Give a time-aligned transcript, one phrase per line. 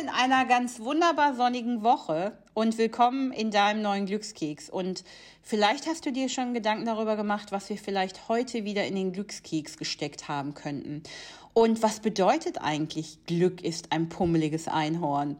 [0.00, 4.68] in einer ganz wunderbar sonnigen Woche und willkommen in deinem neuen Glückskeks.
[4.68, 5.04] Und
[5.42, 9.12] vielleicht hast du dir schon Gedanken darüber gemacht, was wir vielleicht heute wieder in den
[9.12, 11.04] Glückskeks gesteckt haben könnten.
[11.54, 15.36] Und was bedeutet eigentlich Glück ist ein pummeliges Einhorn?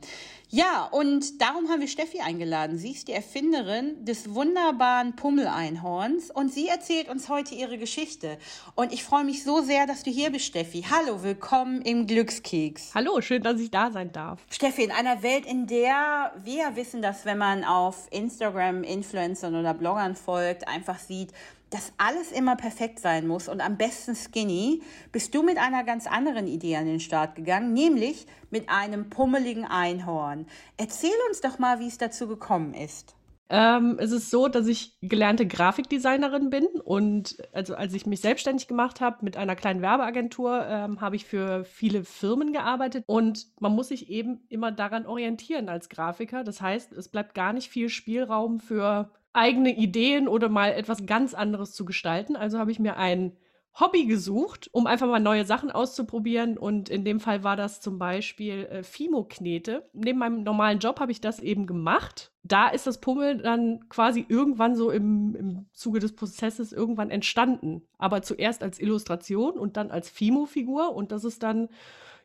[0.51, 2.79] Ja, und darum haben wir Steffi eingeladen.
[2.79, 8.39] Sie ist die Erfinderin des wunderbaren Pummeleinhorns und sie erzählt uns heute ihre Geschichte.
[8.75, 10.87] Und ich freue mich so sehr, dass du hier bist, Steffi.
[10.91, 12.95] Hallo, willkommen im Glückskeks.
[12.95, 14.41] Hallo, schön, dass ich da sein darf.
[14.51, 19.73] Steffi, in einer Welt, in der wir wissen, dass wenn man auf Instagram Influencern oder
[19.73, 21.33] Bloggern folgt, einfach sieht,
[21.71, 26.07] dass alles immer perfekt sein muss und am besten skinny, bist du mit einer ganz
[26.07, 30.47] anderen Idee an den Start gegangen, nämlich mit einem pummeligen Einhorn.
[30.77, 33.15] Erzähl uns doch mal, wie es dazu gekommen ist.
[33.51, 38.69] Ähm, es ist so, dass ich gelernte Grafikdesignerin bin und also als ich mich selbstständig
[38.69, 43.75] gemacht habe mit einer kleinen Werbeagentur, ähm, habe ich für viele Firmen gearbeitet und man
[43.75, 46.45] muss sich eben immer daran orientieren als Grafiker.
[46.45, 51.33] Das heißt, es bleibt gar nicht viel Spielraum für eigene Ideen oder mal etwas ganz
[51.33, 52.37] anderes zu gestalten.
[52.37, 53.33] Also habe ich mir ein
[53.81, 56.59] Hobby gesucht, um einfach mal neue Sachen auszuprobieren.
[56.59, 59.89] Und in dem Fall war das zum Beispiel äh, Fimo-Knete.
[59.93, 62.33] Neben meinem normalen Job habe ich das eben gemacht.
[62.43, 67.83] Da ist das Pummel dann quasi irgendwann so im, im Zuge des Prozesses irgendwann entstanden.
[67.99, 70.95] Aber zuerst als Illustration und dann als Fimo-Figur.
[70.95, 71.69] Und das ist dann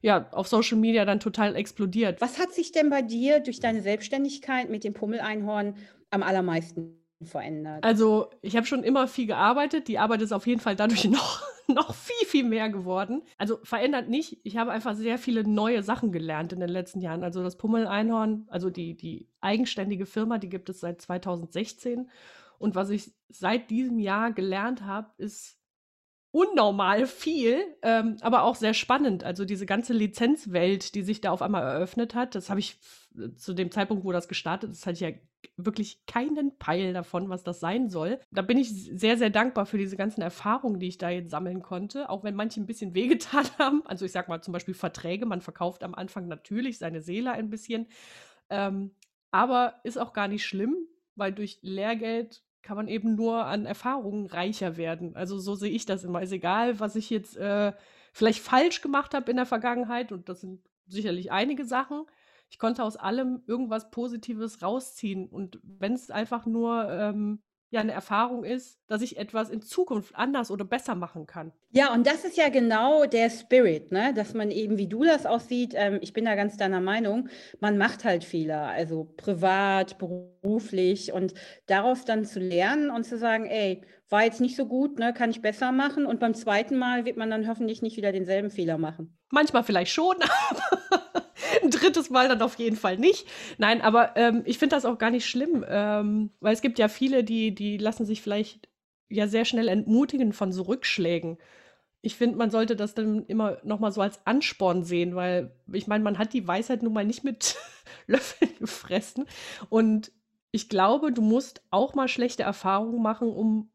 [0.01, 2.19] ja, auf Social Media dann total explodiert.
[2.19, 5.75] Was hat sich denn bei dir durch deine Selbstständigkeit mit dem Pummeleinhorn
[6.09, 7.83] am allermeisten verändert?
[7.83, 9.87] Also, ich habe schon immer viel gearbeitet.
[9.87, 13.23] Die Arbeit ist auf jeden Fall dadurch noch, noch viel, viel mehr geworden.
[13.37, 14.39] Also, verändert nicht.
[14.43, 17.23] Ich habe einfach sehr viele neue Sachen gelernt in den letzten Jahren.
[17.23, 22.09] Also, das Pummel-Einhorn, also die, die eigenständige Firma, die gibt es seit 2016.
[22.59, 25.57] Und was ich seit diesem Jahr gelernt habe, ist
[26.33, 29.23] unnormal viel, ähm, aber auch sehr spannend.
[29.23, 32.79] Also diese ganze Lizenzwelt, die sich da auf einmal eröffnet hat, das habe ich
[33.35, 35.11] zu dem Zeitpunkt, wo das gestartet ist, hatte ich ja
[35.57, 38.19] wirklich keinen Peil davon, was das sein soll.
[38.31, 41.61] Da bin ich sehr, sehr dankbar für diese ganzen Erfahrungen, die ich da jetzt sammeln
[41.61, 43.85] konnte, auch wenn manche ein bisschen wehgetan haben.
[43.85, 47.49] Also ich sag mal zum Beispiel Verträge, man verkauft am Anfang natürlich seine Seele ein
[47.49, 47.87] bisschen,
[48.49, 48.91] ähm,
[49.31, 50.75] aber ist auch gar nicht schlimm,
[51.15, 55.15] weil durch Lehrgeld kann man eben nur an Erfahrungen reicher werden.
[55.15, 56.21] Also so sehe ich das immer.
[56.21, 57.73] Ist egal, was ich jetzt äh,
[58.13, 62.05] vielleicht falsch gemacht habe in der Vergangenheit, und das sind sicherlich einige Sachen.
[62.53, 65.27] Ich konnte aus allem irgendwas Positives rausziehen.
[65.27, 67.41] Und wenn es einfach nur ähm,
[67.71, 71.51] ja eine Erfahrung ist, dass ich etwas in Zukunft anders oder besser machen kann.
[71.71, 74.13] Ja, und das ist ja genau der Spirit, ne?
[74.13, 77.27] dass man eben, wie du das aussieht, ähm, ich bin da ganz deiner Meinung,
[77.59, 81.33] man macht halt Fehler, also privat, beruflich und
[81.65, 85.31] darauf dann zu lernen und zu sagen, ey, war jetzt nicht so gut, ne, kann
[85.31, 88.77] ich besser machen und beim zweiten Mal wird man dann hoffentlich nicht wieder denselben Fehler
[88.77, 89.17] machen.
[89.31, 90.17] Manchmal vielleicht schon,
[90.51, 91.22] aber
[91.61, 93.27] ein drittes Mal dann auf jeden Fall nicht.
[93.57, 96.87] Nein, aber ähm, ich finde das auch gar nicht schlimm, ähm, weil es gibt ja
[96.87, 98.69] viele, die, die lassen sich vielleicht
[99.09, 101.37] ja sehr schnell entmutigen von so Rückschlägen.
[102.01, 105.87] Ich finde, man sollte das dann immer noch mal so als Ansporn sehen, weil ich
[105.87, 107.55] meine, man hat die Weisheit nun mal nicht mit
[108.07, 109.25] Löffeln gefressen.
[109.69, 110.11] Und
[110.51, 113.69] ich glaube, du musst auch mal schlechte Erfahrungen machen, um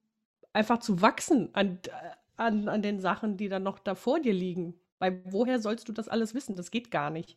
[0.52, 1.78] einfach zu wachsen an,
[2.36, 4.74] an, an den Sachen, die dann noch da vor dir liegen.
[4.98, 6.56] Weil woher sollst du das alles wissen?
[6.56, 7.36] Das geht gar nicht.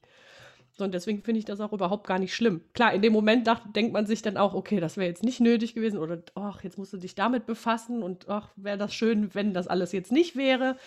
[0.80, 2.62] Und deswegen finde ich das auch überhaupt gar nicht schlimm.
[2.74, 5.40] Klar, in dem Moment dacht, denkt man sich dann auch, okay, das wäre jetzt nicht
[5.40, 9.34] nötig gewesen oder ach, jetzt musst du dich damit befassen und ach, wäre das schön,
[9.36, 10.78] wenn das alles jetzt nicht wäre.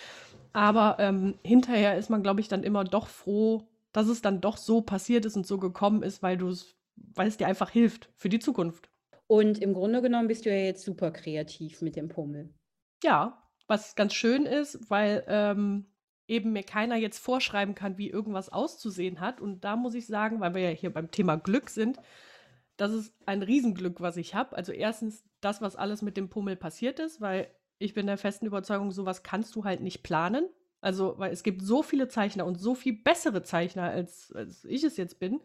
[0.52, 4.56] Aber ähm, hinterher ist man, glaube ich, dann immer doch froh, dass es dann doch
[4.56, 8.10] so passiert ist und so gekommen ist, weil du es, weil es dir einfach hilft
[8.16, 8.88] für die Zukunft.
[9.26, 12.52] Und im Grunde genommen bist du ja jetzt super kreativ mit dem Pummel.
[13.02, 15.86] Ja, was ganz schön ist, weil ähm,
[16.26, 19.40] eben mir keiner jetzt vorschreiben kann, wie irgendwas auszusehen hat.
[19.40, 21.98] Und da muss ich sagen, weil wir ja hier beim Thema Glück sind,
[22.76, 24.56] das ist ein Riesenglück, was ich habe.
[24.56, 27.48] Also erstens das, was alles mit dem Pummel passiert ist, weil
[27.78, 30.48] ich bin der festen Überzeugung, sowas kannst du halt nicht planen.
[30.80, 34.84] Also, weil es gibt so viele Zeichner und so viel bessere Zeichner, als, als ich
[34.84, 35.40] es jetzt bin.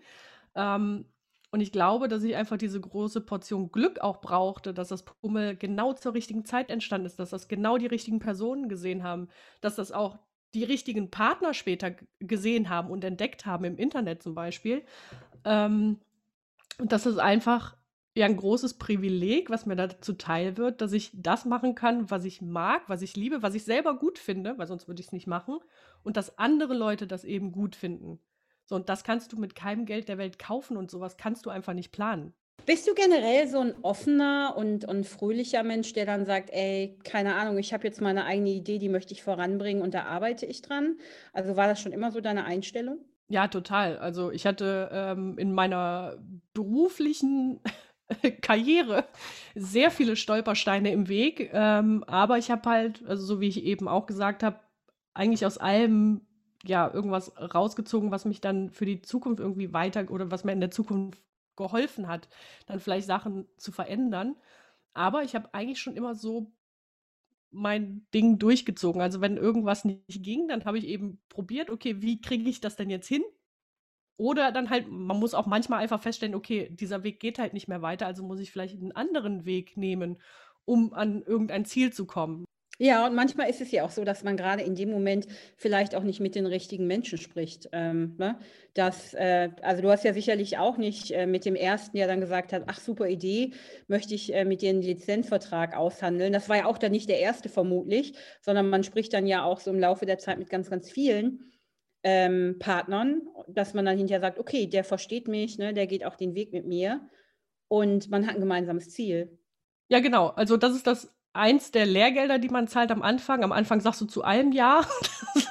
[0.53, 1.05] Ähm,
[1.51, 5.55] und ich glaube, dass ich einfach diese große Portion Glück auch brauchte, dass das Pummel
[5.55, 9.29] genau zur richtigen Zeit entstanden ist, dass das genau die richtigen Personen gesehen haben,
[9.61, 10.19] dass das auch
[10.53, 14.83] die richtigen Partner später gesehen haben und entdeckt haben, im Internet zum Beispiel.
[15.45, 15.99] Ähm,
[16.79, 17.75] und das ist einfach
[18.15, 22.25] ja ein großes Privileg, was mir dazu teil wird, dass ich das machen kann, was
[22.25, 25.13] ich mag, was ich liebe, was ich selber gut finde, weil sonst würde ich es
[25.13, 25.59] nicht machen.
[26.03, 28.19] Und dass andere Leute das eben gut finden.
[28.65, 31.49] So, und das kannst du mit keinem Geld der Welt kaufen und sowas kannst du
[31.49, 32.33] einfach nicht planen.
[32.65, 37.35] Bist du generell so ein offener und, und fröhlicher Mensch, der dann sagt, ey, keine
[37.35, 40.61] Ahnung, ich habe jetzt meine eigene Idee, die möchte ich voranbringen und da arbeite ich
[40.61, 40.97] dran?
[41.33, 42.99] Also war das schon immer so deine Einstellung?
[43.27, 43.97] Ja, total.
[43.97, 46.17] Also ich hatte ähm, in meiner
[46.53, 47.59] beruflichen
[48.41, 49.05] Karriere
[49.55, 51.51] sehr viele Stolpersteine im Weg.
[51.53, 54.59] Ähm, aber ich habe halt, also so wie ich eben auch gesagt habe,
[55.13, 56.21] eigentlich aus allem
[56.65, 60.59] ja irgendwas rausgezogen, was mich dann für die Zukunft irgendwie weiter oder was mir in
[60.59, 61.21] der Zukunft
[61.59, 62.27] geholfen hat,
[62.65, 64.35] dann vielleicht Sachen zu verändern.
[64.93, 66.51] Aber ich habe eigentlich schon immer so
[67.51, 69.01] mein Ding durchgezogen.
[69.01, 72.75] Also wenn irgendwas nicht ging, dann habe ich eben probiert, okay, wie kriege ich das
[72.75, 73.23] denn jetzt hin?
[74.17, 77.67] Oder dann halt, man muss auch manchmal einfach feststellen, okay, dieser Weg geht halt nicht
[77.67, 80.21] mehr weiter, also muss ich vielleicht einen anderen Weg nehmen,
[80.65, 82.45] um an irgendein Ziel zu kommen.
[82.81, 85.27] Ja, und manchmal ist es ja auch so, dass man gerade in dem Moment
[85.57, 87.67] vielleicht auch nicht mit den richtigen Menschen spricht.
[87.73, 88.39] Ähm, ne?
[88.73, 92.21] das, äh, also du hast ja sicherlich auch nicht äh, mit dem ersten ja dann
[92.21, 93.51] gesagt hat, ach super Idee,
[93.87, 96.31] möchte ich äh, mit dir einen Lizenzvertrag aushandeln.
[96.31, 99.59] Das war ja auch dann nicht der erste vermutlich, sondern man spricht dann ja auch
[99.59, 101.51] so im Laufe der Zeit mit ganz, ganz vielen
[102.03, 106.15] ähm, Partnern, dass man dann hinterher sagt, okay, der versteht mich, ne, der geht auch
[106.15, 107.01] den Weg mit mir
[107.67, 109.37] und man hat ein gemeinsames Ziel.
[109.89, 110.27] Ja, genau.
[110.27, 113.43] Also das ist das eins der Lehrgelder, die man zahlt am Anfang.
[113.43, 114.81] Am Anfang sagst du zu allem Ja.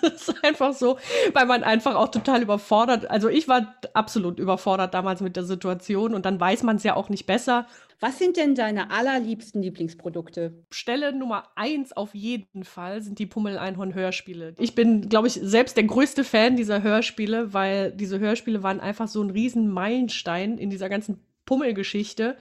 [0.03, 0.99] Das ist einfach so,
[1.33, 3.11] weil man einfach auch total überfordert.
[3.11, 6.95] Also ich war absolut überfordert damals mit der Situation und dann weiß man es ja
[6.95, 7.67] auch nicht besser.
[8.01, 10.53] Was sind denn deine allerliebsten Lieblingsprodukte?
[10.71, 14.55] Stelle Nummer eins auf jeden Fall sind die Pummel-Einhorn-Hörspiele.
[14.59, 19.09] Ich bin, glaube ich, selbst der größte Fan dieser Hörspiele, weil diese Hörspiele waren einfach
[19.09, 22.37] so ein riesen Meilenstein in dieser ganzen Pummelgeschichte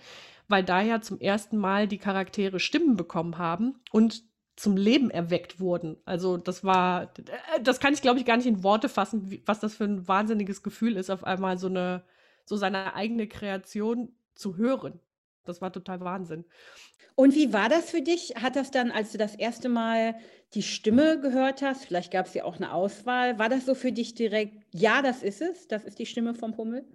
[0.47, 4.23] weil da ja zum ersten Mal die Charaktere Stimmen bekommen haben und
[4.55, 5.97] zum Leben erweckt wurden.
[6.05, 7.13] Also das war,
[7.61, 10.63] das kann ich glaube ich gar nicht in Worte fassen, was das für ein wahnsinniges
[10.63, 12.03] Gefühl ist, auf einmal so eine,
[12.43, 14.99] so seine eigene Kreation zu hören.
[15.45, 16.45] Das war total Wahnsinn.
[17.15, 18.35] Und wie war das für dich?
[18.35, 20.15] Hat das dann, als du das erste Mal
[20.53, 23.91] die Stimme gehört hast, vielleicht gab es ja auch eine Auswahl, war das so für
[23.91, 26.85] dich direkt, ja, das ist es, das ist die Stimme vom Pummel?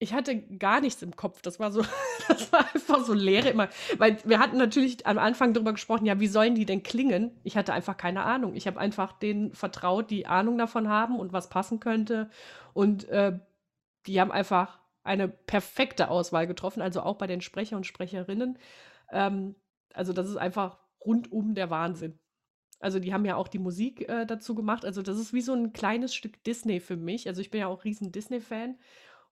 [0.00, 1.42] Ich hatte gar nichts im Kopf.
[1.42, 1.82] Das war so,
[2.28, 3.68] das war einfach so Leere immer.
[3.98, 7.32] Weil wir hatten natürlich am Anfang darüber gesprochen, ja, wie sollen die denn klingen?
[7.42, 8.54] Ich hatte einfach keine Ahnung.
[8.54, 12.30] Ich habe einfach denen vertraut, die Ahnung davon haben und was passen könnte.
[12.74, 13.38] Und äh,
[14.06, 18.58] die haben einfach eine perfekte Auswahl getroffen, also auch bei den Sprecher und Sprecherinnen.
[19.10, 19.56] Ähm,
[19.94, 22.18] also das ist einfach rundum der Wahnsinn.
[22.80, 24.84] Also die haben ja auch die Musik äh, dazu gemacht.
[24.84, 27.26] Also das ist wie so ein kleines Stück Disney für mich.
[27.26, 28.78] Also ich bin ja auch riesen Disney-Fan.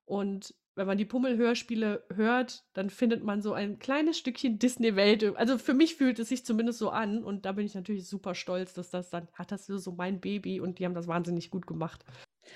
[0.07, 5.37] Und wenn man die Pummel-Hörspiele hört, dann findet man so ein kleines Stückchen Disney-Welt.
[5.37, 7.25] Also für mich fühlt es sich zumindest so an.
[7.25, 10.61] Und da bin ich natürlich super stolz, dass das dann, hat das so mein Baby
[10.61, 12.05] und die haben das wahnsinnig gut gemacht.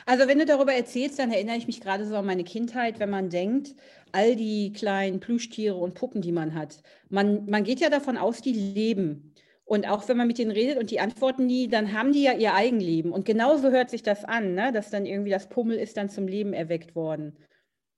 [0.06, 3.10] Also wenn du darüber erzählst, dann erinnere ich mich gerade so an meine Kindheit, wenn
[3.10, 3.74] man denkt,
[4.12, 6.82] all die kleinen Plüschtiere und Puppen, die man hat.
[7.08, 9.34] Man, man geht ja davon aus, die leben.
[9.70, 12.32] Und auch wenn man mit denen redet und die antworten nie, dann haben die ja
[12.32, 13.12] ihr Eigenleben.
[13.12, 14.72] Und genauso hört sich das an, ne?
[14.72, 17.36] dass dann irgendwie das Pummel ist dann zum Leben erweckt worden.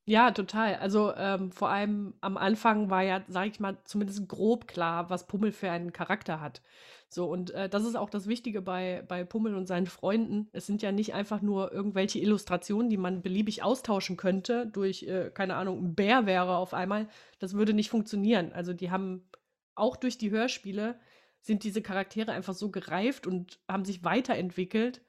[0.04, 0.74] Ja, total.
[0.74, 5.26] Also ähm, vor allem am Anfang war ja, sage ich mal, zumindest grob klar, was
[5.26, 6.60] Pummel für einen Charakter hat.
[7.08, 10.50] So, und äh, das ist auch das Wichtige bei, bei Pummel und seinen Freunden.
[10.52, 15.30] Es sind ja nicht einfach nur irgendwelche Illustrationen, die man beliebig austauschen könnte durch, äh,
[15.32, 17.08] keine Ahnung, ein Bär wäre auf einmal.
[17.38, 18.52] Das würde nicht funktionieren.
[18.52, 19.26] Also die haben
[19.74, 21.00] auch durch die Hörspiele
[21.42, 25.02] sind diese Charaktere einfach so gereift und haben sich weiterentwickelt.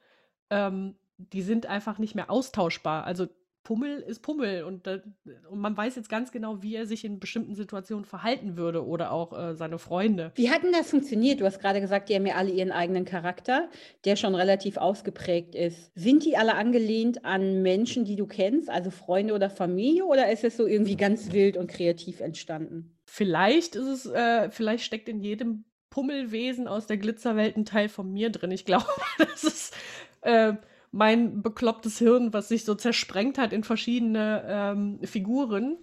[0.50, 3.04] Ähm, die sind einfach nicht mehr austauschbar.
[3.04, 3.28] Also
[3.64, 7.54] Pummel ist Pummel und, und man weiß jetzt ganz genau, wie er sich in bestimmten
[7.54, 10.32] Situationen verhalten würde oder auch äh, seine Freunde.
[10.34, 11.40] Wie hat denn das funktioniert?
[11.40, 13.70] Du hast gerade gesagt, die haben ja alle ihren eigenen Charakter,
[14.04, 15.90] der schon relativ ausgeprägt ist.
[15.94, 20.44] Sind die alle angelehnt an Menschen, die du kennst, also Freunde oder Familie, oder ist
[20.44, 22.94] es so irgendwie ganz wild und kreativ entstanden?
[23.06, 28.12] Vielleicht ist es, äh, vielleicht steckt in jedem Pummelwesen aus der Glitzerwelt ein Teil von
[28.12, 28.50] mir drin.
[28.50, 29.76] Ich glaube, das ist
[30.22, 30.54] äh,
[30.90, 35.78] mein beklopptes Hirn, was sich so zersprengt hat in verschiedene ähm, Figuren.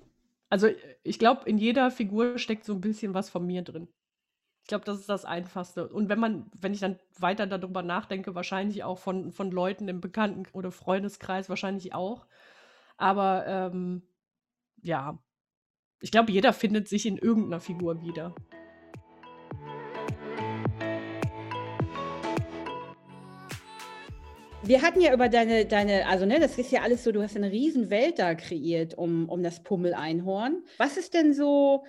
[0.50, 0.68] Also
[1.04, 3.88] ich glaube, in jeder Figur steckt so ein bisschen was von mir drin.
[4.64, 5.88] Ich glaube, das ist das Einfachste.
[5.88, 10.02] Und wenn man, wenn ich dann weiter darüber nachdenke, wahrscheinlich auch von, von Leuten im
[10.02, 12.28] Bekannten- oder Freundeskreis, wahrscheinlich auch.
[12.98, 14.02] Aber ähm,
[14.82, 15.18] ja,
[16.02, 18.36] ich glaube, jeder findet sich in irgendeiner Figur wieder.
[24.72, 27.36] Wir hatten ja über deine, deine, also ne, das ist ja alles so, du hast
[27.36, 30.64] eine Riesenwelt da kreiert um, um das Pummel-Einhorn.
[30.78, 31.84] Was ist denn so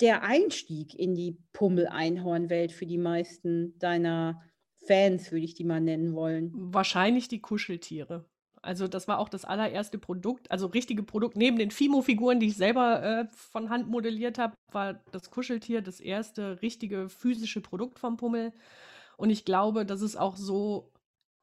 [0.00, 4.40] der Einstieg in die Pummel-Einhorn-Welt für die meisten deiner
[4.86, 6.52] Fans, würde ich die mal nennen wollen?
[6.54, 8.24] Wahrscheinlich die Kuscheltiere.
[8.62, 11.36] Also das war auch das allererste Produkt, also richtige Produkt.
[11.36, 15.98] Neben den Fimo-Figuren, die ich selber äh, von Hand modelliert habe, war das Kuscheltier das
[15.98, 18.52] erste richtige physische Produkt vom Pummel.
[19.16, 20.92] Und ich glaube, das ist auch so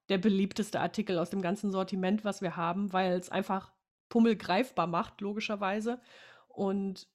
[0.10, 3.72] der beliebteste Artikel aus dem ganzen Sortiment, was wir haben, weil es einfach
[4.10, 6.00] Pummel greifbar macht, logischerweise.
[6.48, 7.08] Und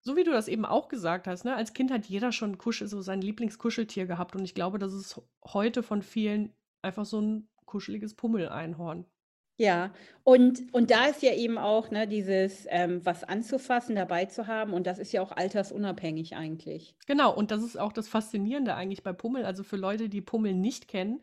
[0.00, 2.88] so wie du das eben auch gesagt hast, ne, als Kind hat jeder schon Kuschel,
[2.88, 4.36] so sein Lieblingskuscheltier gehabt.
[4.36, 9.06] Und ich glaube, das ist heute von vielen einfach so ein kuscheliges Pummeleinhorn.
[9.56, 9.92] Ja,
[10.24, 14.72] und, und da ist ja eben auch ne, dieses, ähm, was anzufassen, dabei zu haben.
[14.72, 16.96] Und das ist ja auch altersunabhängig eigentlich.
[17.06, 19.44] Genau, und das ist auch das Faszinierende eigentlich bei Pummel.
[19.44, 21.22] Also für Leute, die Pummel nicht kennen,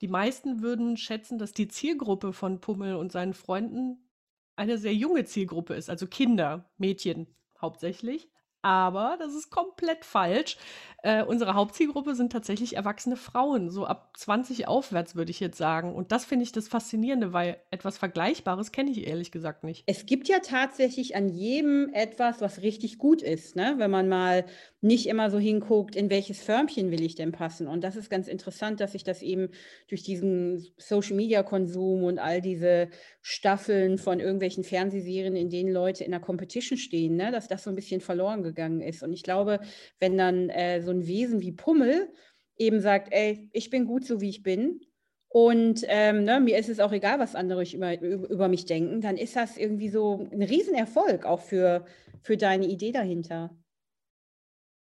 [0.00, 4.10] die meisten würden schätzen, dass die Zielgruppe von Pummel und seinen Freunden
[4.56, 7.26] eine sehr junge Zielgruppe ist, also Kinder, Mädchen
[7.60, 8.30] hauptsächlich.
[8.64, 10.56] Aber das ist komplett falsch.
[11.02, 15.94] Äh, unsere Hauptzielgruppe sind tatsächlich erwachsene Frauen, so ab 20 aufwärts, würde ich jetzt sagen.
[15.94, 19.84] Und das finde ich das Faszinierende, weil etwas Vergleichbares kenne ich ehrlich gesagt nicht.
[19.84, 23.74] Es gibt ja tatsächlich an jedem etwas, was richtig gut ist, ne?
[23.76, 24.46] wenn man mal
[24.84, 27.66] nicht immer so hinguckt, in welches Förmchen will ich denn passen.
[27.66, 29.48] Und das ist ganz interessant, dass sich das eben
[29.88, 32.90] durch diesen Social-Media-Konsum und all diese
[33.22, 37.32] Staffeln von irgendwelchen Fernsehserien, in denen Leute in der Competition stehen, ne?
[37.32, 39.02] dass das so ein bisschen verloren gegangen ist.
[39.02, 39.60] Und ich glaube,
[40.00, 42.12] wenn dann äh, so ein Wesen wie Pummel
[42.58, 44.82] eben sagt, ey, ich bin gut so, wie ich bin.
[45.28, 49.16] Und ähm, ne, mir ist es auch egal, was andere über, über mich denken, dann
[49.16, 51.86] ist das irgendwie so ein Riesenerfolg auch für,
[52.20, 53.56] für deine Idee dahinter.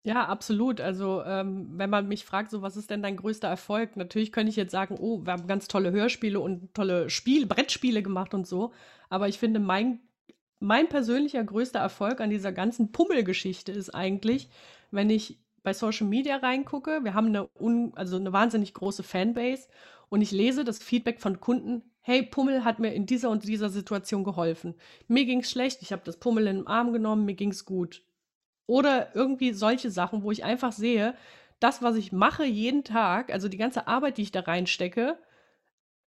[0.05, 0.81] Ja, absolut.
[0.81, 3.97] Also, ähm, wenn man mich fragt, so, was ist denn dein größter Erfolg?
[3.97, 8.03] Natürlich könnte ich jetzt sagen, oh, wir haben ganz tolle Hörspiele und tolle Spiel Brettspiele
[8.03, 8.71] gemacht und so.
[9.09, 10.01] Aber ich finde, mein,
[10.59, 14.49] mein persönlicher größter Erfolg an dieser ganzen Pummelgeschichte ist eigentlich,
[14.91, 19.67] wenn ich bei Social Media reingucke, wir haben eine, un, also eine wahnsinnig große Fanbase
[20.09, 23.69] und ich lese das Feedback von Kunden, hey, Pummel hat mir in dieser und dieser
[23.69, 24.75] Situation geholfen.
[25.07, 27.65] Mir ging es schlecht, ich habe das Pummel in den Arm genommen, mir ging es
[27.65, 28.04] gut.
[28.67, 31.15] Oder irgendwie solche Sachen, wo ich einfach sehe,
[31.59, 35.17] das, was ich mache jeden Tag, also die ganze Arbeit, die ich da reinstecke,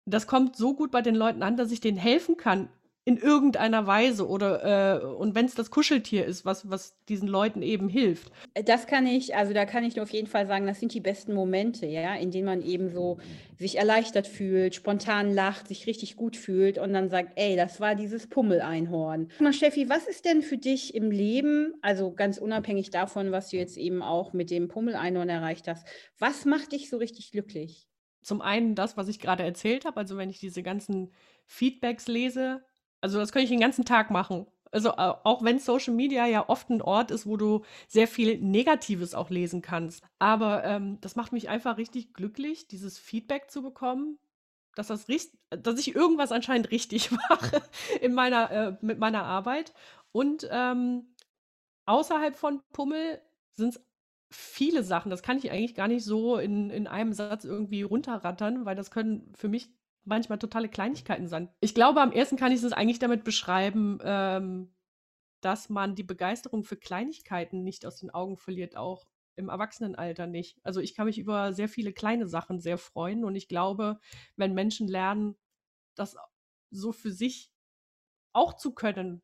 [0.07, 2.69] das kommt so gut bei den Leuten an, dass ich denen helfen kann,
[3.07, 7.63] in irgendeiner Weise oder äh, und wenn es das Kuscheltier ist, was, was diesen Leuten
[7.63, 8.33] eben hilft.
[8.65, 11.01] Das kann ich, also da kann ich nur auf jeden Fall sagen, das sind die
[11.01, 13.19] besten Momente, ja, in denen man eben so
[13.57, 17.95] sich erleichtert fühlt, spontan lacht, sich richtig gut fühlt und dann sagt, ey, das war
[17.95, 19.31] dieses Pummeleinhorn.
[19.39, 23.57] Mal, Steffi, was ist denn für dich im Leben, also ganz unabhängig davon, was du
[23.57, 25.87] jetzt eben auch mit dem Pummeleinhorn erreicht hast,
[26.19, 27.87] was macht dich so richtig glücklich?
[28.23, 31.13] Zum einen das, was ich gerade erzählt habe, also wenn ich diese ganzen
[31.45, 32.65] Feedbacks lese,
[33.00, 34.47] also das könnte ich den ganzen Tag machen.
[34.73, 39.15] Also auch wenn Social Media ja oft ein Ort ist, wo du sehr viel Negatives
[39.15, 40.03] auch lesen kannst.
[40.19, 44.19] Aber ähm, das macht mich einfach richtig glücklich, dieses Feedback zu bekommen,
[44.75, 45.07] dass, das
[45.50, 47.62] dass ich irgendwas anscheinend richtig mache
[48.00, 49.73] in meiner, äh, mit meiner Arbeit.
[50.12, 51.15] Und ähm,
[51.87, 53.21] außerhalb von Pummel
[53.55, 53.81] sind es
[54.31, 55.11] viele Sachen.
[55.11, 58.91] Das kann ich eigentlich gar nicht so in, in einem Satz irgendwie runterrattern, weil das
[58.91, 59.71] können für mich
[60.07, 61.51] manchmal totale Kleinigkeiten sind.
[61.61, 64.75] Ich glaube, am ersten kann ich es eigentlich damit beschreiben, ähm,
[65.41, 70.59] dass man die Begeisterung für Kleinigkeiten nicht aus den Augen verliert, auch im Erwachsenenalter nicht.
[70.63, 74.01] Also ich kann mich über sehr viele kleine Sachen sehr freuen und ich glaube,
[74.37, 75.37] wenn Menschen lernen,
[75.95, 76.17] das
[76.71, 77.53] so für sich
[78.33, 79.23] auch zu können,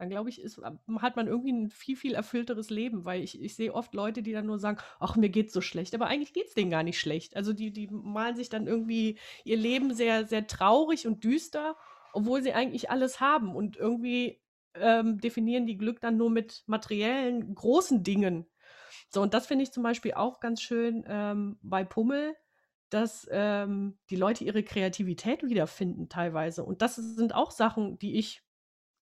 [0.00, 3.38] dann glaube ich, ist, ähm, hat man irgendwie ein viel, viel erfüllteres Leben, weil ich,
[3.38, 6.32] ich sehe oft Leute, die dann nur sagen, ach, mir geht's so schlecht, aber eigentlich
[6.32, 7.36] geht es denen gar nicht schlecht.
[7.36, 11.76] Also die, die malen sich dann irgendwie ihr Leben sehr, sehr traurig und düster,
[12.14, 14.40] obwohl sie eigentlich alles haben und irgendwie
[14.74, 18.46] ähm, definieren die Glück dann nur mit materiellen, großen Dingen.
[19.10, 22.34] So, und das finde ich zum Beispiel auch ganz schön ähm, bei Pummel,
[22.88, 26.64] dass ähm, die Leute ihre Kreativität wiederfinden teilweise.
[26.64, 28.42] Und das sind auch Sachen, die ich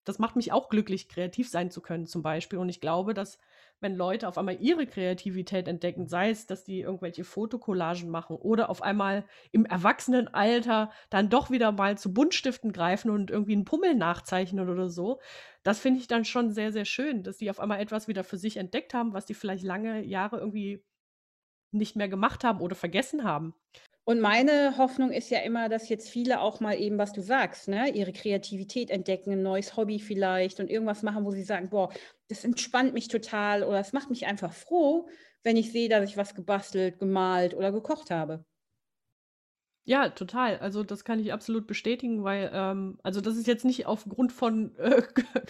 [0.08, 2.60] das macht mich auch glücklich, kreativ sein zu können, zum Beispiel.
[2.60, 3.38] Und ich glaube, dass
[3.80, 8.70] wenn Leute auf einmal ihre Kreativität entdecken, sei es, dass die irgendwelche Fotokollagen machen oder
[8.70, 13.94] auf einmal im Erwachsenenalter dann doch wieder mal zu Buntstiften greifen und irgendwie einen Pummel
[13.96, 15.20] nachzeichnen oder so,
[15.64, 18.38] das finde ich dann schon sehr, sehr schön, dass die auf einmal etwas wieder für
[18.38, 20.84] sich entdeckt haben, was die vielleicht lange Jahre irgendwie
[21.72, 23.54] nicht mehr gemacht haben oder vergessen haben.
[24.10, 27.68] Und meine Hoffnung ist ja immer, dass jetzt viele auch mal eben, was du sagst,
[27.68, 31.92] ne, ihre Kreativität entdecken, ein neues Hobby vielleicht und irgendwas machen, wo sie sagen, boah,
[32.30, 35.10] das entspannt mich total oder es macht mich einfach froh,
[35.44, 38.46] wenn ich sehe, dass ich was gebastelt, gemalt oder gekocht habe.
[39.84, 40.58] Ja, total.
[40.60, 44.74] Also das kann ich absolut bestätigen, weil, ähm, also das ist jetzt nicht aufgrund von
[44.78, 45.02] äh,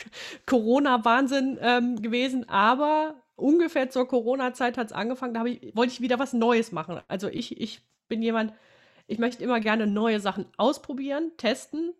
[0.48, 6.18] Corona-Wahnsinn ähm, gewesen, aber ungefähr zur Corona-Zeit hat es angefangen, da ich, wollte ich wieder
[6.18, 7.02] was Neues machen.
[7.08, 8.54] Also ich, ich bin jemand,
[9.08, 11.94] ich möchte immer gerne neue Sachen ausprobieren, testen,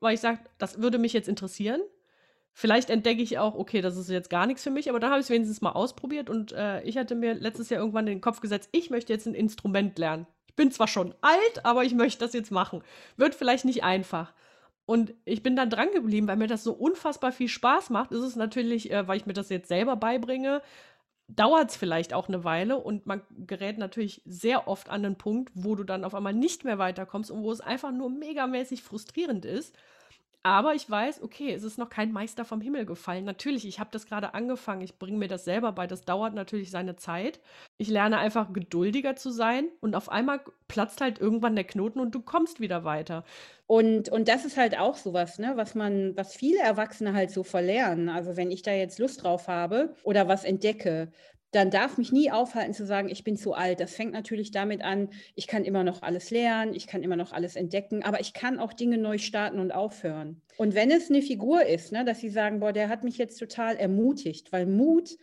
[0.00, 1.80] weil ich sage, das würde mich jetzt interessieren.
[2.52, 5.20] Vielleicht entdecke ich auch, okay, das ist jetzt gar nichts für mich, aber dann habe
[5.20, 8.20] ich es wenigstens mal ausprobiert und äh, ich hatte mir letztes Jahr irgendwann in den
[8.20, 10.26] Kopf gesetzt, ich möchte jetzt ein Instrument lernen.
[10.48, 12.82] Ich bin zwar schon alt, aber ich möchte das jetzt machen.
[13.16, 14.32] Wird vielleicht nicht einfach.
[14.84, 18.10] Und ich bin dann dran geblieben, weil mir das so unfassbar viel Spaß macht.
[18.10, 20.62] Ist es natürlich, äh, weil ich mir das jetzt selber beibringe,
[21.36, 25.50] dauert es vielleicht auch eine Weile und man gerät natürlich sehr oft an den Punkt,
[25.54, 29.44] wo du dann auf einmal nicht mehr weiterkommst und wo es einfach nur megamäßig frustrierend
[29.44, 29.76] ist.
[30.42, 33.26] Aber ich weiß, okay, es ist noch kein Meister vom Himmel gefallen.
[33.26, 34.80] Natürlich, ich habe das gerade angefangen.
[34.80, 35.86] Ich bringe mir das selber bei.
[35.86, 37.40] Das dauert natürlich seine Zeit.
[37.76, 42.14] Ich lerne einfach geduldiger zu sein und auf einmal platzt halt irgendwann der Knoten und
[42.14, 43.24] du kommst wieder weiter.
[43.66, 47.44] Und, und das ist halt auch sowas, ne, was man, was viele Erwachsene halt so
[47.44, 48.08] verlernen.
[48.08, 51.12] Also wenn ich da jetzt Lust drauf habe oder was entdecke,
[51.52, 53.80] dann darf mich nie aufhalten zu sagen, ich bin zu alt.
[53.80, 57.32] Das fängt natürlich damit an, ich kann immer noch alles lernen, ich kann immer noch
[57.32, 60.42] alles entdecken, aber ich kann auch Dinge neu starten und aufhören.
[60.56, 63.38] Und wenn es eine Figur ist, ne, dass sie sagen, boah, der hat mich jetzt
[63.38, 65.16] total ermutigt, weil Mut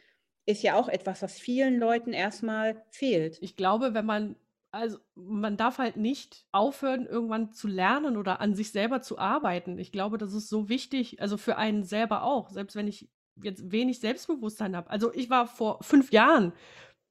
[0.45, 3.37] ist ja auch etwas, was vielen Leuten erstmal fehlt.
[3.41, 4.35] Ich glaube, wenn man
[4.71, 9.79] also man darf halt nicht aufhören, irgendwann zu lernen oder an sich selber zu arbeiten.
[9.79, 12.49] Ich glaube, das ist so wichtig, also für einen selber auch.
[12.49, 13.09] Selbst wenn ich
[13.43, 14.89] jetzt wenig Selbstbewusstsein habe.
[14.89, 16.53] Also ich war vor fünf Jahren,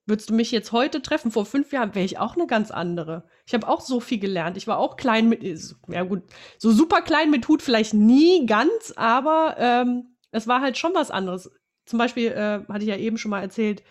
[0.07, 3.25] würdest du mich jetzt heute treffen, vor fünf Jahren wäre ich auch eine ganz andere.
[3.47, 4.57] Ich habe auch so viel gelernt.
[4.57, 5.43] Ich war auch klein mit,
[5.89, 6.23] ja gut,
[6.59, 11.11] so super klein mit Hut vielleicht nie ganz, aber ähm, es war halt schon was
[11.11, 11.51] anderes.
[11.85, 13.83] Zum Beispiel äh, hatte ich ja eben schon mal erzählt,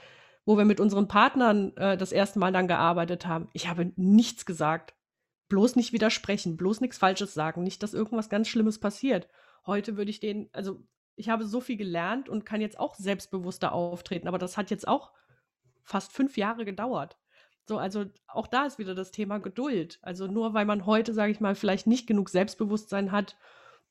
[0.45, 3.49] wo wir mit unseren Partnern äh, das erste Mal dann gearbeitet haben.
[3.53, 4.93] Ich habe nichts gesagt.
[5.47, 9.27] Bloß nicht widersprechen, bloß nichts Falsches sagen, nicht, dass irgendwas ganz Schlimmes passiert.
[9.67, 10.83] Heute würde ich den, also
[11.15, 14.87] ich habe so viel gelernt und kann jetzt auch selbstbewusster auftreten, aber das hat jetzt
[14.87, 15.11] auch
[15.83, 17.17] fast fünf Jahre gedauert.
[17.67, 19.99] So, also auch da ist wieder das Thema Geduld.
[20.01, 23.37] Also nur weil man heute, sage ich mal, vielleicht nicht genug Selbstbewusstsein hat,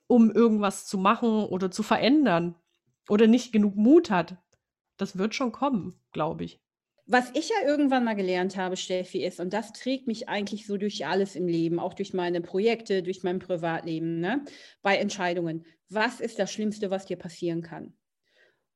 [0.07, 2.55] um irgendwas zu machen oder zu verändern
[3.09, 4.37] oder nicht genug Mut hat,
[4.97, 6.64] das wird schon kommen, glaube ich.
[7.07, 10.79] Was ich ja irgendwann mal gelernt habe, Steffi, ist, und das trägt mich eigentlich so
[10.79, 14.43] durch alles im Leben, auch durch meine Projekte, durch mein Privatleben, ne?
[14.81, 15.67] bei Entscheidungen.
[15.91, 17.95] Was ist das Schlimmste, was dir passieren kann?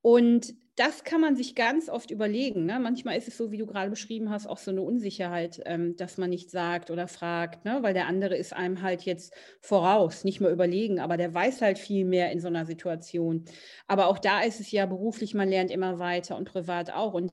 [0.02, 2.66] Und das kann man sich ganz oft überlegen.
[2.66, 2.78] Ne?
[2.78, 6.18] Manchmal ist es so, wie du gerade beschrieben hast, auch so eine Unsicherheit, ähm, dass
[6.18, 7.78] man nicht sagt oder fragt, ne?
[7.82, 11.78] weil der andere ist einem halt jetzt voraus, nicht mehr überlegen, aber der weiß halt
[11.78, 13.46] viel mehr in so einer Situation.
[13.88, 17.14] Aber auch da ist es ja beruflich, man lernt immer weiter und privat auch.
[17.14, 17.32] Und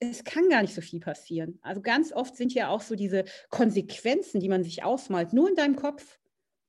[0.00, 1.58] es kann gar nicht so viel passieren.
[1.62, 5.54] Also ganz oft sind ja auch so diese Konsequenzen, die man sich ausmalt, nur in
[5.54, 6.18] deinem Kopf.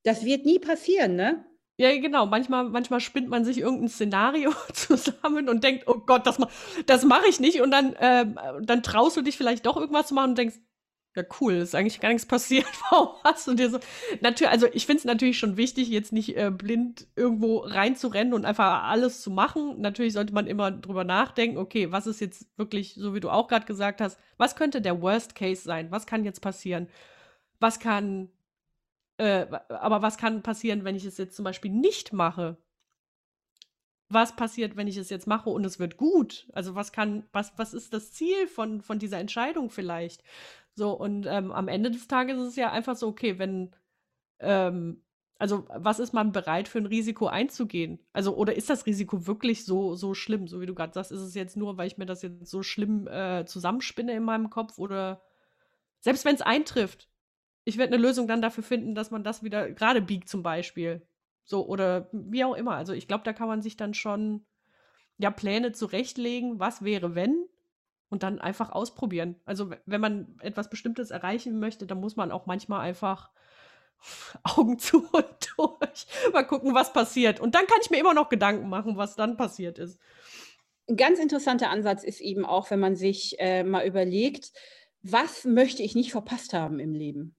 [0.03, 1.45] Das wird nie passieren, ne?
[1.77, 2.25] Ja, genau.
[2.25, 6.49] Manchmal, manchmal spinnt man sich irgendein Szenario zusammen und denkt, oh Gott, das, ma
[6.85, 7.61] das mache ich nicht.
[7.61, 8.25] Und dann, äh,
[8.61, 10.57] dann traust du dich vielleicht doch irgendwas zu machen und denkst,
[11.15, 12.65] ja, cool, ist eigentlich gar nichts passiert.
[12.89, 13.79] Warum hast du dir so.
[14.21, 18.45] Natürlich, also ich finde es natürlich schon wichtig, jetzt nicht äh, blind irgendwo reinzurennen und
[18.45, 19.81] einfach alles zu machen.
[19.81, 23.49] Natürlich sollte man immer drüber nachdenken, okay, was ist jetzt wirklich, so wie du auch
[23.49, 25.91] gerade gesagt hast, was könnte der Worst Case sein?
[25.91, 26.87] Was kann jetzt passieren?
[27.59, 28.29] Was kann.
[29.17, 32.57] Äh, aber was kann passieren, wenn ich es jetzt zum Beispiel nicht mache?
[34.13, 36.47] was passiert, wenn ich es jetzt mache und es wird gut?
[36.53, 40.21] Also was kann, was, was ist das Ziel von, von dieser Entscheidung vielleicht?
[40.75, 43.75] So, und ähm, am Ende des Tages ist es ja einfach so, okay, wenn,
[44.39, 45.03] ähm,
[45.37, 47.99] also was ist man bereit für ein Risiko einzugehen?
[48.13, 50.47] Also, oder ist das Risiko wirklich so, so schlimm?
[50.47, 52.63] So wie du gerade sagst, ist es jetzt nur, weil ich mir das jetzt so
[52.63, 55.21] schlimm äh, zusammenspinne in meinem Kopf oder
[55.99, 57.09] selbst wenn es eintrifft,
[57.63, 61.05] ich werde eine Lösung dann dafür finden, dass man das wieder gerade biegt, zum Beispiel.
[61.43, 62.75] So, oder wie auch immer.
[62.75, 64.45] Also ich glaube, da kann man sich dann schon
[65.17, 67.45] ja Pläne zurechtlegen, was wäre, wenn,
[68.11, 69.39] und dann einfach ausprobieren.
[69.45, 73.31] Also wenn man etwas Bestimmtes erreichen möchte, dann muss man auch manchmal einfach
[74.43, 75.25] Augen zu und
[75.57, 76.05] durch.
[76.33, 77.39] Mal gucken, was passiert.
[77.39, 79.99] Und dann kann ich mir immer noch Gedanken machen, was dann passiert ist.
[80.89, 84.51] Ein ganz interessanter Ansatz ist eben auch, wenn man sich äh, mal überlegt,
[85.03, 87.35] was möchte ich nicht verpasst haben im Leben?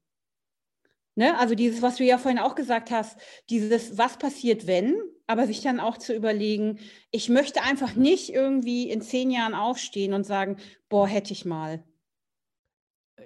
[1.14, 1.37] Ne?
[1.37, 5.61] Also dieses, was du ja vorhin auch gesagt hast, dieses, was passiert, wenn, aber sich
[5.62, 6.78] dann auch zu überlegen,
[7.11, 10.56] ich möchte einfach nicht irgendwie in zehn Jahren aufstehen und sagen,
[10.88, 11.85] boah, hätte ich mal.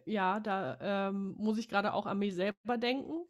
[0.05, 3.25] Ja, da ähm, muss ich gerade auch an mich selber denken.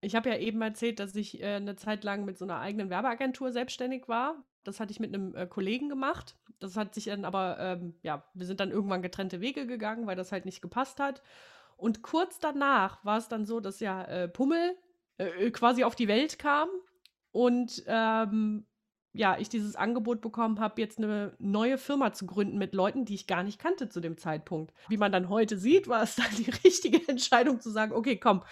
[0.00, 2.90] Ich habe ja eben erzählt, dass ich äh, eine Zeit lang mit so einer eigenen
[2.90, 4.44] Werbeagentur selbstständig war.
[4.62, 6.36] Das hatte ich mit einem äh, Kollegen gemacht.
[6.58, 10.16] Das hat sich dann aber, ähm, ja, wir sind dann irgendwann getrennte Wege gegangen, weil
[10.16, 11.22] das halt nicht gepasst hat.
[11.76, 14.76] Und kurz danach war es dann so, dass ja äh, Pummel
[15.18, 16.68] äh, quasi auf die Welt kam
[17.36, 18.66] und ähm,
[19.12, 23.14] ja, ich dieses Angebot bekommen habe, jetzt eine neue Firma zu gründen mit Leuten, die
[23.14, 24.72] ich gar nicht kannte zu dem Zeitpunkt.
[24.88, 28.42] Wie man dann heute sieht, war es dann die richtige Entscheidung zu sagen, okay, komm,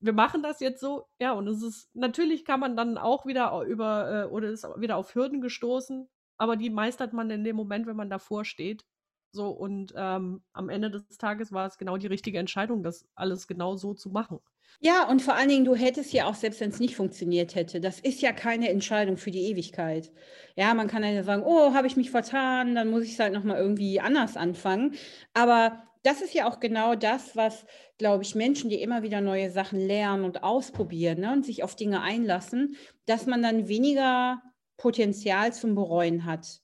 [0.00, 1.06] wir machen das jetzt so.
[1.18, 4.96] Ja, und es ist, natürlich kann man dann auch wieder über, äh, oder ist wieder
[4.98, 6.06] auf Hürden gestoßen,
[6.36, 8.84] aber die meistert man in dem Moment, wenn man davor steht.
[9.32, 13.46] So, und ähm, am Ende des Tages war es genau die richtige Entscheidung, das alles
[13.46, 14.40] genau so zu machen.
[14.80, 17.80] Ja, und vor allen Dingen, du hättest ja auch, selbst wenn es nicht funktioniert hätte,
[17.80, 20.10] das ist ja keine Entscheidung für die Ewigkeit.
[20.56, 23.34] Ja, man kann ja sagen, oh, habe ich mich vertan, dann muss ich es halt
[23.34, 24.94] nochmal irgendwie anders anfangen.
[25.34, 27.66] Aber das ist ja auch genau das, was,
[27.98, 31.76] glaube ich, Menschen, die immer wieder neue Sachen lernen und ausprobieren ne, und sich auf
[31.76, 34.42] Dinge einlassen, dass man dann weniger
[34.78, 36.62] Potenzial zum Bereuen hat.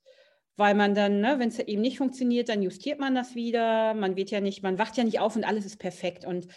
[0.57, 3.93] Weil man dann, ne, wenn es eben nicht funktioniert, dann justiert man das wieder.
[3.95, 6.25] Man wird ja nicht, man wacht ja nicht auf und alles ist perfekt.
[6.25, 6.49] Und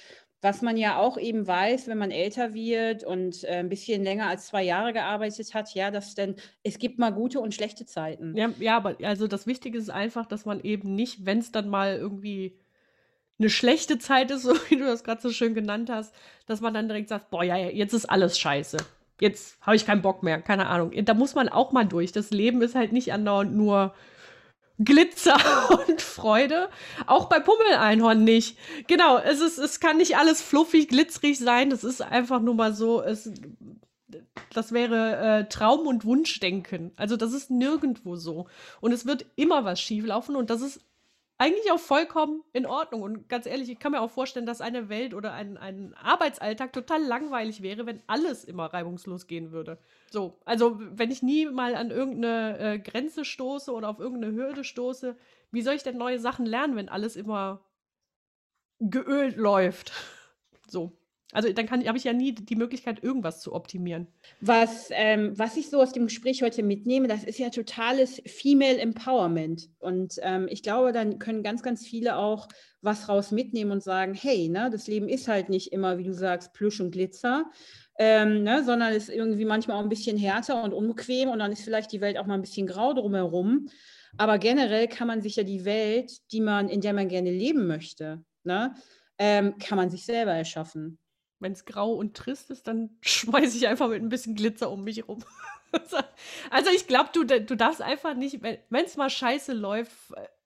[0.42, 4.28] was man ja auch eben weiß, wenn man älter wird und äh, ein bisschen länger
[4.28, 8.36] als zwei Jahre gearbeitet hat, ja, dass denn es gibt mal gute und schlechte Zeiten.
[8.38, 11.68] Ja, ja aber also das Wichtige ist einfach, dass man eben nicht, wenn es dann
[11.68, 12.58] mal irgendwie
[13.38, 16.74] eine schlechte Zeit ist, so wie du das gerade so schön genannt hast, dass man
[16.74, 18.78] dann direkt sagt, boah, ja, jetzt ist alles scheiße.
[19.20, 20.92] Jetzt habe ich keinen Bock mehr, keine Ahnung.
[21.04, 22.12] Da muss man auch mal durch.
[22.12, 23.94] Das Leben ist halt nicht andauernd nur
[24.80, 25.38] Glitzer
[25.88, 26.70] und Freude.
[27.06, 28.58] Auch bei Pummeleinhorn nicht.
[28.88, 31.70] Genau, es, ist, es kann nicht alles fluffig, glitzerig sein.
[31.70, 33.32] Das ist einfach nur mal so, es,
[34.54, 36.92] das wäre äh, Traum- und Wunschdenken.
[36.96, 38.48] Also das ist nirgendwo so.
[38.80, 40.82] Und es wird immer was schieflaufen und das ist
[41.40, 43.02] eigentlich auch vollkommen in Ordnung.
[43.02, 46.74] Und ganz ehrlich, ich kann mir auch vorstellen, dass eine Welt oder ein, ein Arbeitsalltag
[46.74, 49.80] total langweilig wäre, wenn alles immer reibungslos gehen würde.
[50.12, 54.66] So, also wenn ich nie mal an irgendeine äh, Grenze stoße oder auf irgendeine Hürde
[54.66, 55.16] stoße,
[55.52, 57.66] wie soll ich denn neue Sachen lernen, wenn alles immer
[58.80, 59.92] geölt läuft?
[60.72, 60.92] So.
[61.32, 64.08] Also dann habe ich ja nie die Möglichkeit, irgendwas zu optimieren.
[64.42, 68.80] Was, ähm, was ich so aus dem Gespräch heute mitnehme, das ist ja totales Female
[68.80, 69.70] Empowerment.
[69.78, 72.48] Und ähm, ich glaube, dann können ganz, ganz viele auch
[72.82, 76.14] was raus mitnehmen und sagen, hey, ne, das Leben ist halt nicht immer, wie du
[76.14, 77.46] sagst, Plüsch und Glitzer,
[78.00, 81.62] ähm, ne, sondern ist irgendwie manchmal auch ein bisschen härter und unbequem und dann ist
[81.62, 83.70] vielleicht die Welt auch mal ein bisschen grau drumherum.
[84.18, 87.68] Aber generell kann man sich ja die Welt, die man, in der man gerne leben
[87.68, 88.74] möchte, ne,
[89.20, 90.98] ähm, kann man sich selber erschaffen
[91.40, 94.84] wenn es grau und trist ist, dann schmeiße ich einfach mit ein bisschen Glitzer um
[94.84, 95.24] mich rum.
[96.50, 99.92] also ich glaube, du, du darfst einfach nicht, wenn es mal scheiße läuft,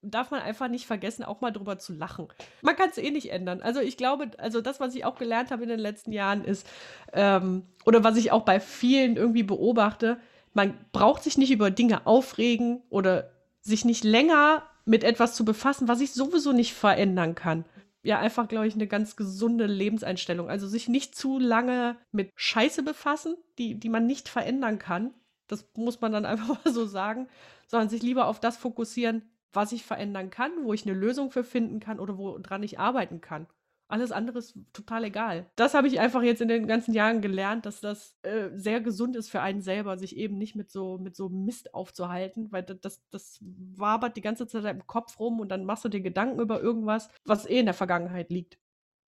[0.02, 2.28] darf man einfach nicht vergessen, auch mal drüber zu lachen.
[2.62, 3.62] Man kann es eh nicht ändern.
[3.62, 6.68] Also ich glaube, also das, was ich auch gelernt habe in den letzten Jahren ist,
[7.14, 10.20] ähm, oder was ich auch bei vielen irgendwie beobachte,
[10.54, 15.88] man braucht sich nicht über Dinge aufregen oder sich nicht länger mit etwas zu befassen,
[15.88, 17.64] was ich sowieso nicht verändern kann
[18.04, 20.50] ja einfach, glaube ich, eine ganz gesunde Lebenseinstellung.
[20.50, 25.14] Also sich nicht zu lange mit Scheiße befassen, die, die man nicht verändern kann.
[25.48, 27.28] Das muss man dann einfach mal so sagen,
[27.68, 31.44] sondern sich lieber auf das fokussieren, was ich verändern kann, wo ich eine Lösung für
[31.44, 33.48] finden kann oder woran ich arbeiten kann.
[33.94, 35.46] Alles andere ist total egal.
[35.56, 39.16] Das habe ich einfach jetzt in den ganzen Jahren gelernt, dass das äh, sehr gesund
[39.16, 43.04] ist für einen selber, sich eben nicht mit so, mit so Mist aufzuhalten, weil das,
[43.12, 43.38] das
[43.76, 47.08] wabert die ganze Zeit im Kopf rum und dann machst du dir Gedanken über irgendwas,
[47.24, 48.58] was eh in der Vergangenheit liegt.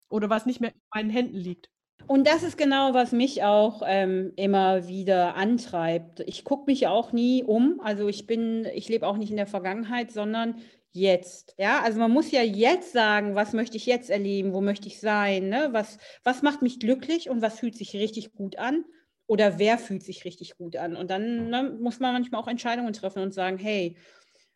[0.08, 1.72] Oder was nicht mehr in meinen Händen liegt.
[2.06, 6.20] Und das ist genau, was mich auch ähm, immer wieder antreibt.
[6.28, 7.82] Ich gucke mich auch nie um.
[7.84, 10.62] Also ich bin, ich lebe auch nicht in der Vergangenheit, sondern
[10.96, 11.56] jetzt.
[11.58, 15.00] Ja, also man muss ja jetzt sagen, was möchte ich jetzt erleben, wo möchte ich
[15.00, 15.70] sein, ne?
[15.72, 18.86] was, was macht mich glücklich und was fühlt sich richtig gut an
[19.28, 20.96] oder wer fühlt sich richtig gut an.
[20.96, 23.98] Und dann ne, muss man manchmal auch Entscheidungen treffen und sagen, hey,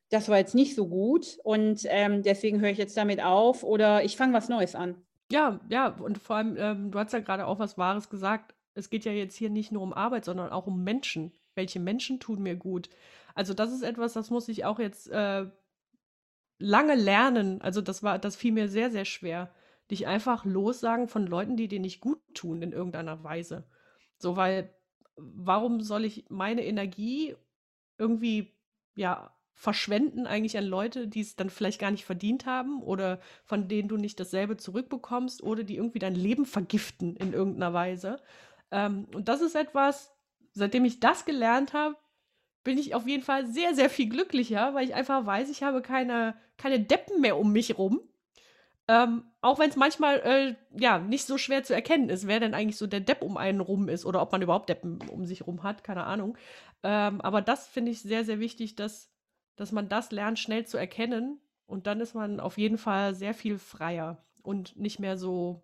[0.10, 4.04] das war jetzt nicht so gut und ähm, deswegen höre ich jetzt damit auf oder
[4.04, 4.96] ich fange was Neues an.
[5.32, 8.56] Ja, ja, und vor allem, ähm, du hast ja gerade auch was Wahres gesagt.
[8.74, 11.32] Es geht ja jetzt hier nicht nur um Arbeit, sondern auch um Menschen.
[11.54, 12.90] Welche Menschen tun mir gut?
[13.36, 15.46] Also das ist etwas, das muss ich auch jetzt äh,
[16.60, 19.52] lange lernen, also das war, das fiel mir sehr, sehr schwer,
[19.90, 23.64] dich einfach lossagen von Leuten, die dir nicht gut tun in irgendeiner Weise.
[24.18, 24.74] So, weil
[25.16, 27.36] warum soll ich meine Energie
[27.98, 28.54] irgendwie,
[28.96, 33.68] ja, verschwenden eigentlich an Leute, die es dann vielleicht gar nicht verdient haben oder von
[33.68, 38.22] denen du nicht dasselbe zurückbekommst oder die irgendwie dein Leben vergiften in irgendeiner Weise.
[38.72, 40.14] Ähm, und das ist etwas,
[40.54, 41.98] seitdem ich das gelernt habe,
[42.64, 45.82] bin ich auf jeden Fall sehr, sehr viel glücklicher, weil ich einfach weiß, ich habe
[45.82, 48.02] keine, keine Deppen mehr um mich rum.
[48.88, 52.56] Ähm, auch wenn es manchmal äh, ja nicht so schwer zu erkennen ist, wer denn
[52.56, 55.46] eigentlich so der Depp um einen rum ist oder ob man überhaupt Deppen um sich
[55.46, 56.38] rum hat, keine Ahnung.
[56.82, 59.12] Ähm, aber das finde ich sehr, sehr wichtig, dass,
[59.56, 61.40] dass man das lernt, schnell zu erkennen.
[61.68, 65.62] Und dann ist man auf jeden Fall sehr viel freier und nicht mehr so,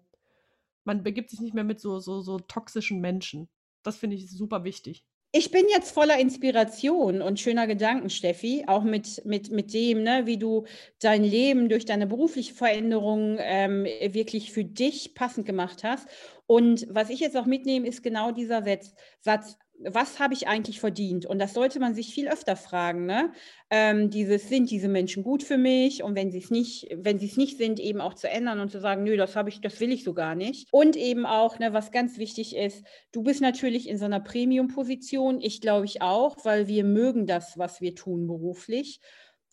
[0.84, 3.50] man begibt sich nicht mehr mit so, so, so toxischen Menschen.
[3.82, 5.04] Das finde ich super wichtig.
[5.38, 10.26] Ich bin jetzt voller Inspiration und schöner Gedanken, Steffi, auch mit, mit, mit dem, ne,
[10.26, 10.64] wie du
[11.02, 16.08] dein Leben durch deine berufliche Veränderung ähm, wirklich für dich passend gemacht hast.
[16.46, 20.80] Und was ich jetzt auch mitnehme, ist genau dieser Satz, Satz was habe ich eigentlich
[20.80, 21.26] verdient?
[21.26, 23.06] Und das sollte man sich viel öfter fragen.
[23.06, 23.32] Ne?
[23.70, 26.04] Ähm, dieses, sind diese Menschen gut für mich?
[26.04, 28.72] Und wenn sie es nicht, wenn sie es nicht sind, eben auch zu ändern und
[28.72, 30.68] zu sagen, nö, das habe ich, das will ich so gar nicht.
[30.72, 35.42] Und eben auch, ne, was ganz wichtig ist, du bist natürlich in so einer Premium-Position,
[35.42, 39.00] ich glaube ich auch, weil wir mögen das, was wir tun beruflich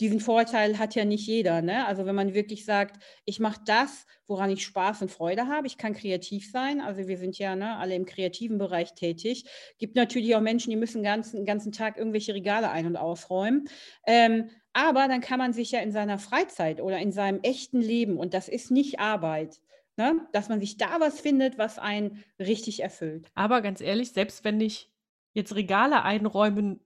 [0.02, 1.62] diesen Vorteil hat ja nicht jeder.
[1.62, 1.86] Ne?
[1.86, 5.78] Also wenn man wirklich sagt, ich mache das, woran ich Spaß und Freude habe, ich
[5.78, 6.80] kann kreativ sein.
[6.80, 9.44] Also wir sind ja ne, alle im kreativen Bereich tätig.
[9.78, 13.68] Gibt natürlich auch Menschen, die müssen den ganzen, ganzen Tag irgendwelche Regale ein- und ausräumen.
[14.04, 18.16] Ähm, aber dann kann man sich ja in seiner Freizeit oder in seinem echten Leben,
[18.16, 19.60] und das ist nicht Arbeit,
[19.96, 23.30] ne, dass man sich da was findet, was einen richtig erfüllt.
[23.34, 24.90] Aber ganz ehrlich, selbst wenn ich
[25.32, 26.80] jetzt Regale einräumen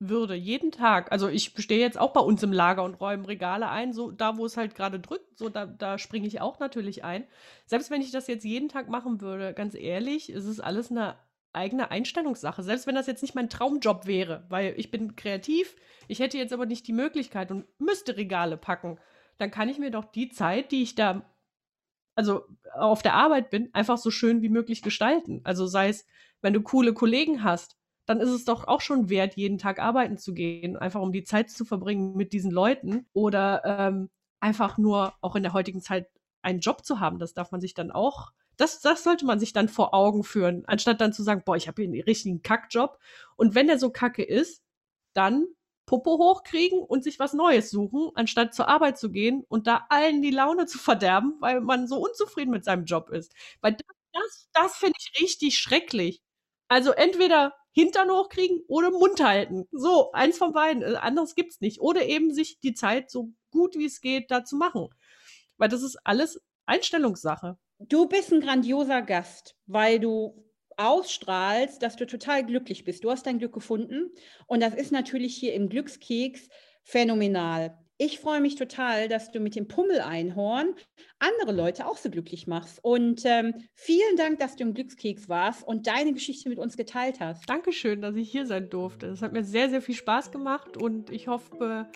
[0.00, 3.68] würde, jeden Tag, also ich stehe jetzt auch bei uns im Lager und räume Regale
[3.68, 7.04] ein, so da, wo es halt gerade drückt, so da, da springe ich auch natürlich
[7.04, 7.26] ein.
[7.66, 11.16] Selbst wenn ich das jetzt jeden Tag machen würde, ganz ehrlich, ist es alles eine
[11.52, 12.62] eigene Einstellungssache.
[12.62, 15.74] Selbst wenn das jetzt nicht mein Traumjob wäre, weil ich bin kreativ,
[16.06, 18.98] ich hätte jetzt aber nicht die Möglichkeit und müsste Regale packen,
[19.38, 21.22] dann kann ich mir doch die Zeit, die ich da
[22.14, 25.40] also auf der Arbeit bin, einfach so schön wie möglich gestalten.
[25.44, 26.04] Also sei es,
[26.40, 27.77] wenn du coole Kollegen hast,
[28.08, 31.24] dann ist es doch auch schon wert, jeden Tag arbeiten zu gehen, einfach um die
[31.24, 34.08] Zeit zu verbringen mit diesen Leuten oder ähm,
[34.40, 36.08] einfach nur auch in der heutigen Zeit
[36.40, 37.18] einen Job zu haben.
[37.18, 40.64] Das darf man sich dann auch, das, das sollte man sich dann vor Augen führen,
[40.66, 42.98] anstatt dann zu sagen, boah, ich habe hier einen richtigen Kackjob.
[43.36, 44.62] Und wenn der so kacke ist,
[45.12, 45.46] dann
[45.84, 50.22] Popo hochkriegen und sich was Neues suchen, anstatt zur Arbeit zu gehen und da allen
[50.22, 53.34] die Laune zu verderben, weil man so unzufrieden mit seinem Job ist.
[53.60, 56.22] Weil das, das, das finde ich richtig schrecklich.
[56.68, 59.68] Also entweder Hintern hochkriegen oder Mund halten.
[59.70, 60.82] So, eins von beiden.
[60.82, 61.80] Äh, anderes gibt's nicht.
[61.80, 64.88] Oder eben sich die Zeit so gut wie es geht da zu machen.
[65.56, 67.58] Weil das ist alles Einstellungssache.
[67.78, 70.44] Du bist ein grandioser Gast, weil du
[70.76, 73.04] ausstrahlst, dass du total glücklich bist.
[73.04, 74.10] Du hast dein Glück gefunden
[74.46, 76.48] und das ist natürlich hier im Glückskeks
[76.84, 77.76] phänomenal.
[78.00, 80.72] Ich freue mich total, dass du mit dem Pummel-Einhorn
[81.18, 82.78] andere Leute auch so glücklich machst.
[82.80, 87.18] Und ähm, vielen Dank, dass du im Glückskeks warst und deine Geschichte mit uns geteilt
[87.18, 87.50] hast.
[87.50, 89.08] Dankeschön, dass ich hier sein durfte.
[89.08, 91.90] Es hat mir sehr, sehr viel Spaß gemacht und ich hoffe,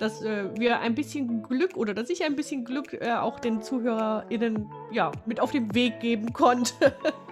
[0.00, 3.62] dass äh, wir ein bisschen Glück oder dass ich ein bisschen Glück äh, auch den
[3.62, 6.96] ZuhörerInnen ja, mit auf den Weg geben konnte.